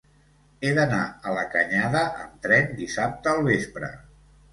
He 0.59 0.69
d'anar 0.77 1.01
a 1.31 1.33
la 1.35 1.43
Canyada 1.55 2.01
amb 2.21 2.39
tren 2.47 2.73
dissabte 2.79 3.35
al 3.35 3.43
vespre. 3.49 3.91